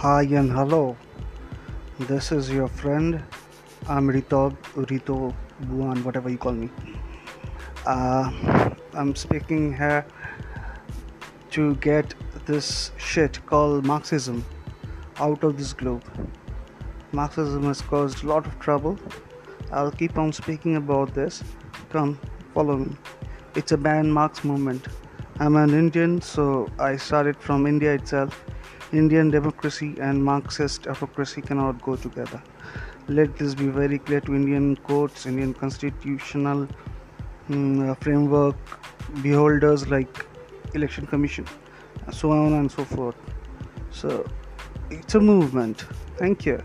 Hi 0.00 0.22
and 0.22 0.50
hello. 0.50 0.96
This 1.98 2.32
is 2.32 2.50
your 2.50 2.68
friend. 2.68 3.22
I'm 3.86 4.08
Rito, 4.08 4.56
Rito 4.74 5.34
Buan, 5.64 6.02
whatever 6.02 6.30
you 6.30 6.38
call 6.38 6.52
me. 6.52 6.70
Uh, 7.84 8.70
I'm 8.94 9.14
speaking 9.14 9.76
here 9.76 10.06
to 11.50 11.74
get 11.74 12.14
this 12.46 12.92
shit 12.96 13.44
called 13.44 13.84
Marxism 13.84 14.42
out 15.18 15.44
of 15.44 15.58
this 15.58 15.74
globe. 15.74 16.02
Marxism 17.12 17.64
has 17.64 17.82
caused 17.82 18.24
a 18.24 18.26
lot 18.26 18.46
of 18.46 18.58
trouble. 18.58 18.98
I'll 19.70 19.92
keep 19.92 20.16
on 20.16 20.32
speaking 20.32 20.76
about 20.76 21.12
this. 21.12 21.44
Come, 21.90 22.18
follow 22.54 22.78
me. 22.78 22.96
It's 23.54 23.72
a 23.72 23.76
ban 23.76 24.10
Marx 24.10 24.44
movement. 24.44 24.86
I'm 25.40 25.56
an 25.56 25.74
Indian, 25.74 26.22
so 26.22 26.70
I 26.78 26.96
started 26.96 27.36
from 27.36 27.66
India 27.66 27.92
itself. 27.92 28.42
Indian 28.92 29.30
democracy 29.30 29.96
and 30.00 30.24
Marxist 30.24 30.86
autocracy 30.86 31.40
cannot 31.40 31.80
go 31.82 31.96
together. 31.96 32.42
Let 33.08 33.36
this 33.36 33.54
be 33.54 33.66
very 33.66 33.98
clear 33.98 34.20
to 34.22 34.34
Indian 34.34 34.76
courts, 34.76 35.26
Indian 35.26 35.54
constitutional 35.54 36.68
uh, 37.50 37.94
framework, 37.94 38.56
beholders 39.22 39.88
like 39.88 40.26
Election 40.74 41.06
Commission, 41.06 41.46
so 42.12 42.30
on 42.32 42.52
and 42.54 42.70
so 42.70 42.84
forth. 42.84 43.16
So 43.90 44.26
it's 44.90 45.14
a 45.14 45.20
movement. 45.20 45.84
Thank 46.16 46.46
you. 46.46 46.62